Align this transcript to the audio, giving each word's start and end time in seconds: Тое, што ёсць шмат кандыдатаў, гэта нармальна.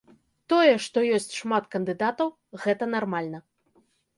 Тое, 0.53 0.71
што 0.85 1.03
ёсць 1.17 1.35
шмат 1.41 1.69
кандыдатаў, 1.75 2.33
гэта 2.65 2.83
нармальна. 2.99 3.45